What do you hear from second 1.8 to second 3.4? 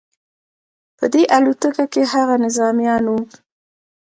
کې هغه نظامیان وو